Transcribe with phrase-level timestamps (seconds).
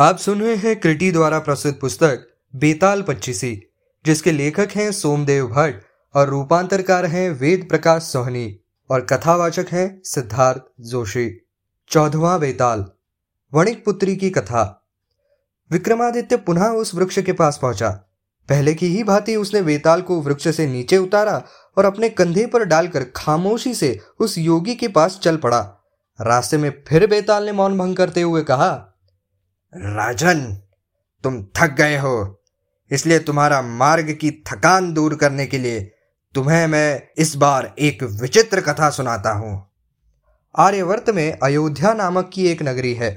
[0.00, 3.62] आप सुन रहे हैं क्रिटी द्वारा प्रसिद्ध पुस्तक बेताल पच्चीसी,
[4.06, 5.82] जिसके लेखक हैं सोमदेव भट्ट
[6.14, 8.60] और रूपांतरकार हैं वेद प्रकाश सोहनी
[8.90, 11.46] और कथावाचक हैं सिद्धार्थ जोशी।
[11.90, 12.86] चौदवा बेताल,
[13.54, 14.88] वणिक पुत्री की कथा।
[15.70, 17.90] विक्रमादित्य पुनः उस वृक्ष के पास पहुँचा।
[18.48, 21.42] पहले की ही भांति उसने बेताल को वृक्ष से नीचे उतारा
[21.78, 25.60] और अपने कंधे पर डालकर खामोशी से उस योगी के पास चल पड़ा।
[26.20, 28.86] रास्ते में फिर बेताल ने मौन भंग करते हुए कहा
[29.72, 30.40] राजन,
[31.24, 32.42] तुम थक गए हो।
[32.90, 35.80] इसलिए तुम्हारा मार्ग की थकान दूर करने के लिए
[36.34, 39.52] तुम्हें मैं इस बार एक विचित्र कथा सुनाता हूँ।
[40.54, 43.10] आर्यवर्त में अयोध्या नामक की एक नगरी है।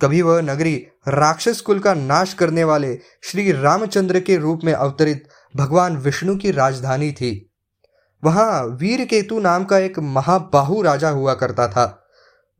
[0.00, 0.74] कभी वह नगरी
[1.08, 6.50] राक्षस कुल का नाश करने वाले श्री रामचंद्र के रूप में अवतरित भगवान विष्णु की
[6.50, 7.32] राजधानी थी।
[8.22, 11.96] वहाँ वीर केतु नाम का एक महाबाहु राजा हुआ करता था,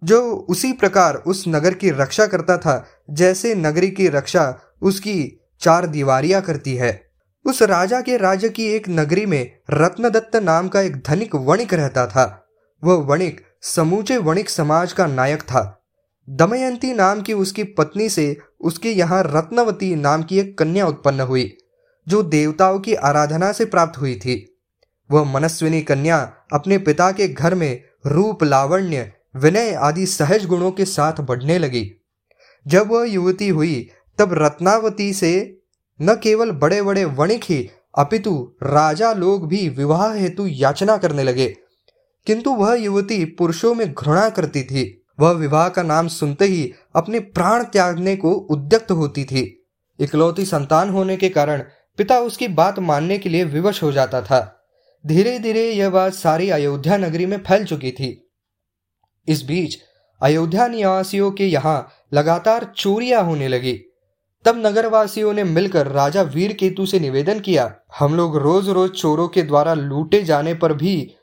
[0.03, 2.75] जो उसी प्रकार उस नगर की रक्षा करता था
[3.11, 7.11] जैसे नगरी की रक्षा उसकी चार दीवारियाँ करती है।
[7.45, 12.07] उस राजा के राज्य की एक नगरी में रत्नदत्त नाम का एक धनिक वणिक रहता
[12.07, 12.47] था।
[12.85, 15.77] वह वणिक समूचे वणिक समाज का नायक था।
[16.31, 21.57] दमयंती नाम की उसकी पत्नी से उसके यहाँ रत्नवती नाम की एक कन्या उत्पन्न हुई,
[22.09, 24.61] जो देवताओं की आराधना से प्राप्त हुई थी।
[25.11, 30.85] वह मनस्विनी कन्या अपने पिता के घर में रूप, लावण्य, विनय आदि सहज गुणों के
[30.85, 32.00] साथ बढ़ने लगी।
[32.67, 35.61] जब वह युवती हुई, तब रत्नावती से
[36.03, 41.57] न केवल बड़े बड़े वणिक ही, अपितु राजा लोग भी विवाह हेतु याचना करने लगे।
[42.27, 47.21] किंतु वह युवती पुरुषों में घृणा करती थी। वह विवाह का नाम सुनते ही अपने
[47.21, 49.67] प्राण त्यागने को उद्यक्त होती थी।
[50.01, 51.59] इकलौती संतान होने के कारण
[51.97, 54.69] पिता उसकी बात मानने के लिए विवश हो जाता था।
[55.07, 58.31] धीरे धीरे यह बात सारी अयोध्या नगरी में फैल चुकी थी।
[59.29, 59.79] इस बीच
[60.21, 63.73] अयोध्या निवासियों के यहाँ लगातार चोरियाँ होने लगी।
[64.45, 69.29] तब नगरवासियों ने मिलकर राजा वीर केतु से निवेदन किया, हम लोग रोज रोज चोरों
[69.29, 71.15] के द्वारा लूटे जाने पर भी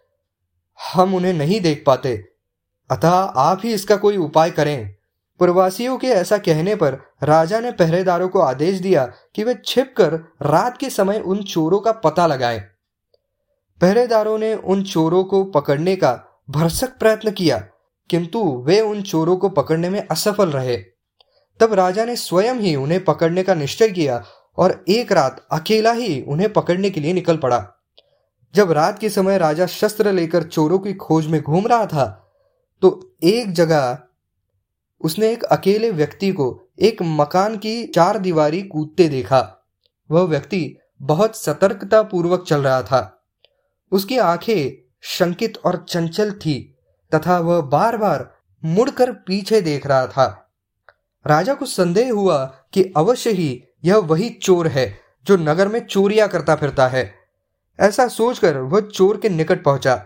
[0.79, 2.15] हम उन्हें नहीं देख पाते।
[2.89, 4.93] अतः आप ही इसका कोई उपाय करें।
[5.39, 9.05] प्रवासियों के ऐसा कहने पर राजा ने पहरेदारों को आदेश दिया
[9.35, 12.59] कि वे छिपकर रात के समय उन चोरों का पता लगाएँ।
[13.81, 16.13] पहरेदारों ने उन चोरों को पकड़ने का
[16.49, 17.63] भरसक प्रयत्न किया।
[18.09, 20.77] किंतु वे उन चोरों को पकड़ने में असफल रहे।
[21.59, 24.23] तब राजा ने स्वयं ही उन्हें पकड़ने का निश्चय किया
[24.57, 27.65] और एक रात अकेला ही उन्हें पकड़ने के लिए निकल पड़ा।
[28.55, 32.05] जब रात के समय राजा शस्त्र लेकर चोरों की खोज में घूम रहा था
[32.81, 33.97] तो एक जगह
[35.01, 39.65] उसने एक अकेले व्यक्ति को एक मकान की चार दीवारी कूदते देखा।
[40.11, 43.23] वह व्यक्ति बहुत सतर्कता पूर्वक चल रहा था।
[43.91, 46.76] उसकी आँखें शंकित और चंचल थी।
[47.11, 48.29] तथा वह बार बार
[48.63, 50.43] मुड़कर पीछे देख रहा था।
[51.25, 56.27] राजा को संदेह हुआ कि अवश्य ही यह वही चोर है जो नगर में चोरियाँ
[56.27, 57.13] करता फिरता है।
[57.79, 60.05] ऐसा सोचकर वह चोर के निकट पहुँचा।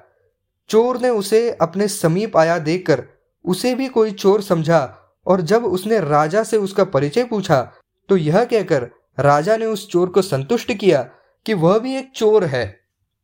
[0.69, 3.03] चोर ने उसे अपने समीप आया देखकर
[3.45, 4.97] उसे भी कोई चोर समझा
[5.27, 7.61] और जब उसने राजा से उसका परिचय पूछा
[8.09, 8.89] तो यह कहकर
[9.19, 11.01] राजा ने उस चोर को संतुष्ट किया
[11.45, 12.79] कि वह भी एक चोर है।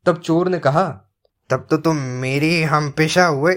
[0.05, 1.06] तब चोर ने कहा
[1.50, 3.56] तब तो तुम मेरे हम पेशा हुए।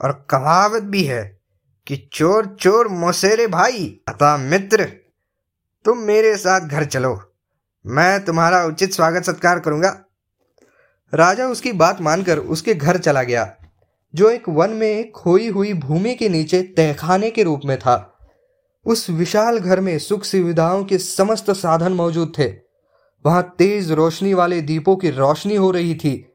[0.00, 1.40] और कहावत भी है
[1.86, 4.84] कि चोर चोर मोसेरे भाई, अतः मित्र,
[5.84, 7.20] तुम मेरे साथ घर चलो।
[7.86, 10.00] मैं तुम्हारा उचित स्वागत सत्कार करूँगा।
[11.14, 13.56] राजा उसकी बात मानकर उसके घर चला गया,
[14.14, 18.18] जो एक वन में खोई हुई भूमि के नीचे तहखाने के रूप में था।
[18.84, 22.48] उस विशाल घर में सुख सुविधाओं के समस्त साधन मौजूद थे।
[23.26, 26.25] वहाँ तेज रोशनी वाले दीपों की रोशनी हो रही थी।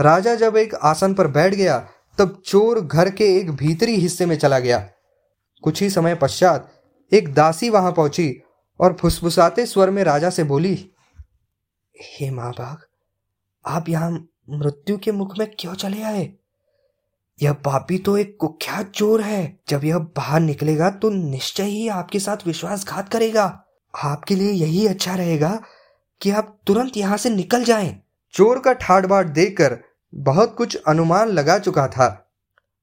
[0.00, 1.78] राजा जब एक आसन पर बैठ गया,
[2.18, 4.78] तब चोर घर के एक भीतरी हिस्से में चला गया।
[5.64, 6.70] कुछ ही समय पश्चात
[7.12, 8.42] एक दासी वहाँ पहुँची
[8.80, 10.74] और फुसफुसाते स्वर में राजा से बोली,
[11.94, 12.86] हे माँ बाग
[13.64, 14.10] आप यहाँ
[14.50, 16.28] मृत्यु के मुख में क्यों चले आए?
[17.38, 22.18] यह पापी तो एक कुख्यात चोर है। जब यह बाहर निकलेगा तो निश्चय ही आपके
[22.20, 23.44] साथ विश्वासघात करेगा।
[23.94, 25.50] आपके लिए यही अच्छा रहेगा
[26.20, 27.94] कि आप तुरंत यहाँ से निकल जाएँ।
[28.34, 29.78] चोर का ठाट बाट देखकर
[30.14, 32.06] बहुत कुछ अनुमान लगा चुका था।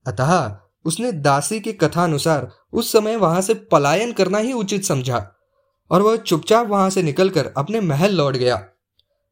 [0.08, 5.28] अतः उसने दासी की कथा अनुसार उस समय वहाँ से पलायन करना ही उचित समझा
[5.92, 8.64] और वह चुपचाप वहाँ से निकलकर अपने महल लौट गया।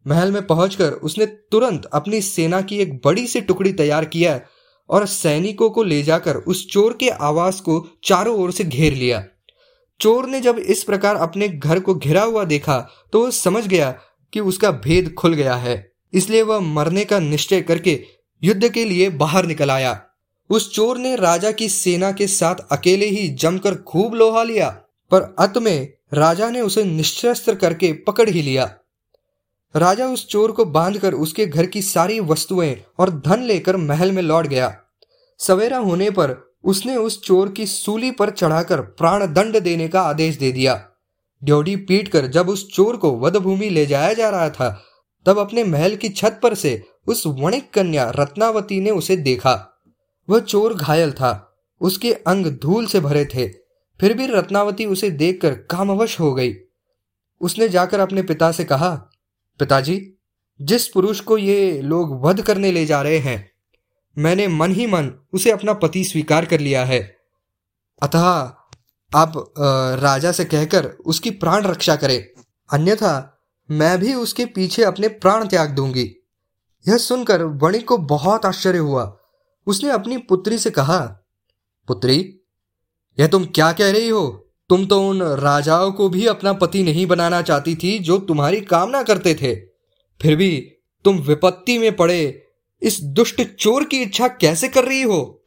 [0.07, 4.39] महल में पहुंचकर उसने तुरंत अपनी सेना की एक बड़ी सी टुकड़ी तैयार किया
[4.89, 9.23] और सैनिकों को ले जाकर उस चोर के आवास को चारों ओर से घेर लिया।
[9.99, 12.77] चोर ने जब इस प्रकार अपने घर को घिरा हुआ देखा
[13.13, 13.91] तो वह समझ गया
[14.33, 17.99] कि उसका भेद खुल गया है। इसलिए वह मरने का निश्चय करके
[18.43, 20.01] युद्ध के लिए बाहर निकल आया।
[20.49, 24.69] उस चोर ने राजा की सेना के साथ अकेले ही जमकर खूब लोहा लिया,
[25.11, 28.75] पर अंत में राजा ने उसे निशस्त्र करके पकड़ ही लिया।
[29.75, 34.21] राजा उस चोर को बांधकर उसके घर की सारी वस्तुएँ और धन लेकर महल में
[34.23, 34.75] लौट गया।
[35.39, 40.35] सवेरा होने पर उसने उस चोर की सूली पर चढ़ाकर प्राण दंड देने का आदेश
[40.35, 40.89] दे दिया।
[41.43, 44.83] ड्योडी पीट कर जब उस चोर को वधभूमि ले जाया जा रहा था
[45.25, 49.81] तब अपने महल की छत पर से उस वणिक कन्या रत्नावती ने उसे देखा।
[50.29, 51.41] वह चोर घायल था।
[51.81, 53.47] उसके अंग धूल से भरे थे।
[53.99, 56.53] फिर भी रत्नावती उसे देखकर कामवश हो गई।
[57.41, 58.89] उसने जाकर अपने पिता से कहा,
[59.59, 60.13] पिताजी,
[60.61, 63.51] जिस पुरुष को ये लोग वध करने ले जा रहे हैं,
[64.17, 67.17] मैंने मन ही मन उसे अपना पति स्वीकार कर लिया है।
[68.01, 68.53] अतः
[69.15, 69.53] आप
[70.01, 72.25] राजा से कहकर उसकी प्राण रक्षा करें।
[72.73, 73.34] अन्यथा
[73.71, 76.15] मैं भी उसके पीछे अपने प्राण त्याग दूँगी।
[76.87, 79.17] यह सुनकर वणिक को बहुत आश्चर्य हुआ।
[79.67, 81.19] उसने अपनी पुत्री से कहा,
[81.87, 82.39] पुत्री,
[83.19, 84.41] यह तुम क्या कह रही हो?
[84.69, 89.03] तुम तो उन राजाओं को भी अपना पति नहीं बनाना चाहती थी जो तुम्हारी कामना
[89.03, 89.55] करते थे।
[90.21, 90.71] फिर भी
[91.03, 92.47] तुम विपत्ति में पड़े।
[92.81, 95.43] इस दुष्ट चोर की इच्छा कैसे कर रही हो?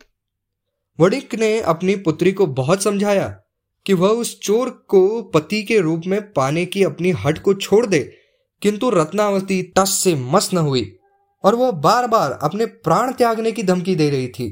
[1.01, 3.41] वणिक ने अपनी पुत्री को बहुत समझाया।
[3.89, 7.87] कि वह उस चोर को पति के रूप में पाने की अपनी हट को छोड़
[7.87, 7.99] दे,
[8.63, 10.99] किंतु रत्नावती टस से मस न हुई
[11.45, 14.51] और वह बार बार अपने प्राण त्यागने की धमकी दे रही थी।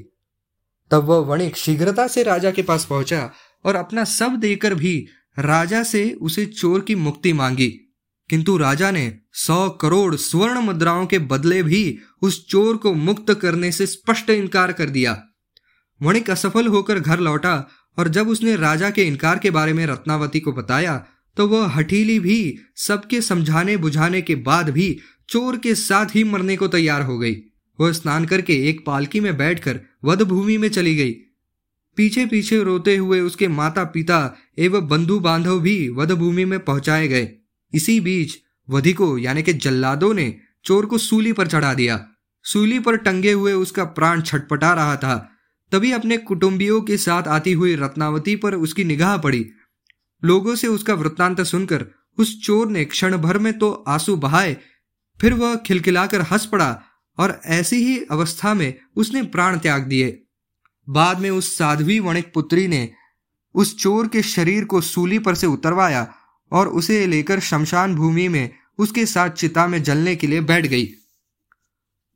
[0.91, 3.31] तब वह वणिक शीघ्रता से राजा के पास पहुँचा
[3.65, 5.07] और अपना सब देकर भी
[5.39, 7.69] राजा से उसे चोर की मुक्ति मांगी।
[8.31, 13.73] किंतु राजा ने सौ करोड़ स्वर्ण मुद्राओं के बदले भी उस चोर को मुक्त करने
[13.73, 15.23] से स्पष्ट इनकार कर दिया।
[16.03, 17.69] वणिक असफल होकर घर लौटा
[17.99, 21.07] और जब उसने राजा के इनकार के बारे में रत्नावती को बताया
[21.37, 24.99] तो वह हठीली भी सबके समझाने बुझाने के बाद भी
[25.29, 27.35] चोर के साथ ही मरने को तैयार हो गई।
[27.81, 31.13] वह स्नान करके एक पालकी में बैठकर वध भूमि में चली गई।
[31.97, 37.09] पीछे पीछे रोते हुए उसके माता पिता एवं बंधु बांधव भी वध भूमि में पहुँचाए
[37.09, 37.29] गए।
[37.75, 38.39] इसी बीच
[38.69, 42.09] वधिको यानी कि जल्लादों ने, चोर को सूली पर चढ़ा दिया।
[42.45, 45.36] सूली पर टंगे हुए उसका प्राण छटपटा रहा था।
[45.73, 49.45] तभी अपने कुटुंबियों के साथ आती हुई रत्नावती पर उसकी निगाह पड़ी।
[50.23, 51.87] लोगों से उसका वृत्तांत सुनकर
[52.19, 54.57] उस चोर ने क्षण भर में तो आँसू बहाए,
[55.21, 56.83] फिर वह खिलखिलाकर हंस पड़ा
[57.19, 60.23] और ऐसी ही अवस्था में उसने प्राण त्याग दिए।
[60.89, 62.89] बाद में उस साध्वी वणिक पुत्री ने
[63.55, 66.07] उस चोर के शरीर को सूली पर से उतरवाया
[66.53, 70.89] और उसे लेकर शमशान भूमि में उसके साथ चिता में जलने के लिए बैठ गई।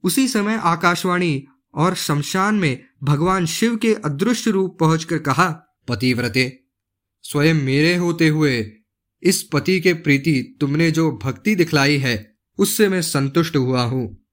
[0.04, 5.48] उसी समय आकाशवाणी और शमशान में भगवान शिव के अदृश्य रूप पहुंचकर कहा,
[5.88, 6.64] पतिव्रते,
[7.22, 8.72] स्वयं मेरे होते हुए
[9.22, 14.26] इस पति के प्रीति तुमने जो भक्ति दिखलाई है, उससे मैं संतुष्ट हुआ हूँ।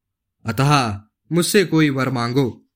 [0.45, 1.01] अतः
[1.31, 2.69] मुझसे कोई वर मांगो।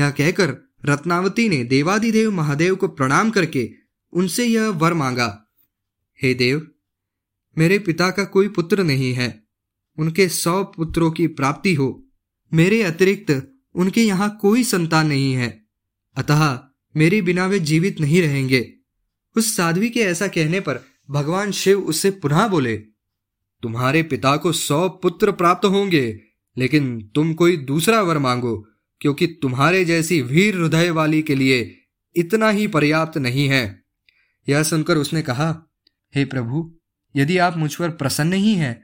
[0.00, 3.70] यह कहकर रत्नावती ने देवादिदेव महादेव को प्रणाम करके
[4.12, 5.46] उनसे यह वर मांगा,
[6.22, 6.70] हे देव,
[7.58, 9.44] मेरे पिता का कोई पुत्र नहीं है।
[9.98, 12.08] उनके सौ पुत्रों की प्राप्ति हो।
[12.54, 15.48] मेरे अतिरिक्त उनके यहाँ कोई संतान नहीं है।
[16.16, 16.58] अतः
[16.94, 18.72] मेरे बिना वे जीवित नहीं रहेंगे।
[19.36, 20.80] उस साध्वी के ऐसा कहने पर
[21.10, 22.76] भगवान शिव उससे पुनः बोले,
[23.62, 26.20] तुम्हारे पिता को सौ पुत्र प्राप्त होंगे,
[26.56, 28.56] लेकिन तुम कोई दूसरा वर मांगो,
[29.00, 31.76] क्योंकि तुम्हारे जैसी वीर हृदय वाली के लिए
[32.16, 33.82] इतना ही पर्याप्त नहीं है।
[34.48, 35.50] यह सुनकर उसने कहा,
[36.14, 36.78] हे प्रभु,
[37.14, 38.80] यदि आप मुझ पर प्रसन्न ही हैं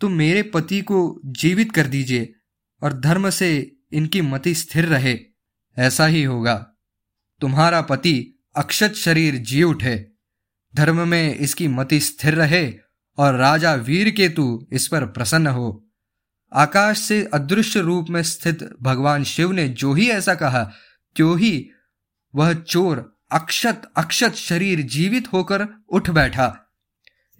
[0.00, 2.32] तो मेरे पति को जीवित कर दीजिए
[2.82, 3.50] और धर्म से
[3.92, 5.18] इनकी मति स्थिर रहे,
[5.78, 6.72] ऐसा ही होगा।
[7.40, 10.12] तुम्हारा पति अक्षत शरीर जी उठे।
[10.76, 12.74] धर्म में इसकी मति स्थिर रहे
[13.18, 15.88] और राजा वीर के केतु इस पर प्रसन्न हो।
[16.52, 20.72] आकाश से अदृश्य रूप में स्थित भगवान शिव ने जो ही ऐसा कहा,
[21.16, 21.70] त्यों ही
[22.34, 26.72] वह चोर अक्षत अक्षत शरीर जीवित होकर उठ बैठा।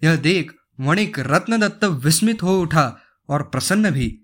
[0.03, 2.97] यह देख वणिक रत्नदत्त विस्मित हो उठा
[3.29, 4.21] और प्रसन्न भी।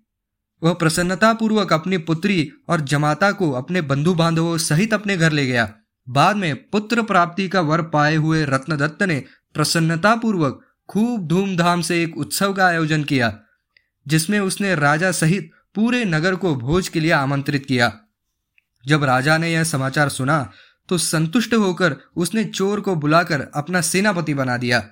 [0.62, 5.72] वह प्रसन्नतापूर्वक अपनी पुत्री और जमाता को अपने बंधु बांधवों सहित अपने घर ले गया।
[6.08, 9.24] बाद में पुत्र प्राप्ति का वर पाए हुए रत्नदत्त ने
[9.54, 10.60] प्रसन्नतापूर्वक
[10.90, 13.34] खूब धूमधाम से एक उत्सव का आयोजन किया,
[14.06, 17.92] जिसमें उसने राजा सहित पूरे नगर को भोज के लिए आमंत्रित किया।
[18.86, 20.50] जब राजा ने यह समाचार सुना
[20.90, 24.84] तो संतुष्ट होकर उसने चोर को बुलाकर अपना सेनापति बना दिया।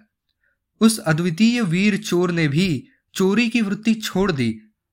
[0.81, 2.67] उस अद्वितीय वीर चोर ने भी
[3.15, 4.49] चोरी की वृत्ति छोड़ दी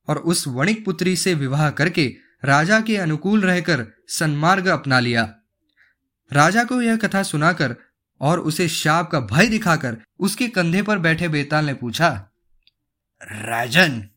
[0.08, 5.34] और उस वणिक पुत्री से विवाह करके राजा के अनुकूल रहकर सन्मार्ग अपना लिया।
[6.32, 7.76] राजा को यह कथा सुनाकर
[8.20, 12.28] और उसे शाप का भय दिखाकर उसके कंधे पर बैठे बेताल ने पूछा,
[13.22, 14.08] राजन,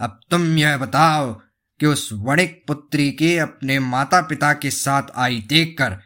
[0.00, 1.32] अब तुम यह बताओ
[1.80, 6.00] कि उस वणिक पुत्री के अपने माता पिता के साथ आई देखकर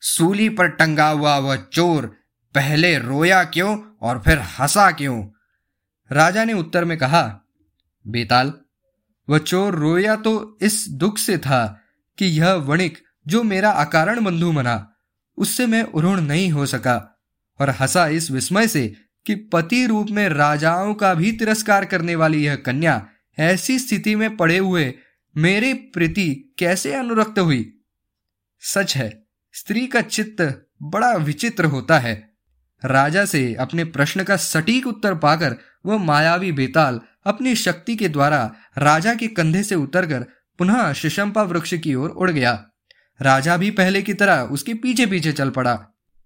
[0.00, 2.06] सूली पर टंगा हुआ वह चोर
[2.54, 5.28] पहले रोया क्यों और फिर हंसा क्यों?
[6.10, 7.40] राजा ने उत्तर में कहा,
[8.06, 8.52] बेताल
[9.28, 11.80] वह चोर रोया तो इस दुख से था
[12.18, 14.96] कि यह वणिक जो मेरा अकारण बंधु मना
[15.36, 17.20] उससे मैं उरुण नहीं हो सका
[17.60, 18.94] और हंसा इस विस्मय से
[19.26, 24.36] कि पति रूप में राजाओं का भी तिरस्कार करने वाली यह कन्या ऐसी स्थिति में
[24.36, 24.94] पड़े हुए
[25.36, 27.80] मेरे प्रति कैसे अनुरक्त हुई?
[28.60, 32.33] सच है, स्त्री का चित्त बड़ा विचित्र होता है।
[32.84, 38.54] राजा से अपने प्रश्न का सटीक उत्तर पाकर वह मायावी बेताल अपनी शक्ति के द्वारा
[38.78, 40.26] राजा के कंधे से उतरकर
[40.58, 42.66] पुनः शिशंपा वृक्ष की ओर उड़ गया।
[43.22, 45.86] राजा भी पहले की तरह उसके पीछे पीछे चल पड़ा।